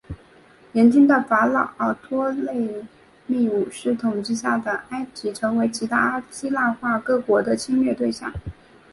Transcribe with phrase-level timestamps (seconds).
[0.71, 2.83] 年轻的法老托勒
[3.27, 8.33] 密五世统治下的埃及成为其他希腊化各国的侵略对象。